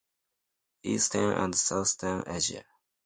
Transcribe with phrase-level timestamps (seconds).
[0.81, 2.63] Eastern and southeastern Asia.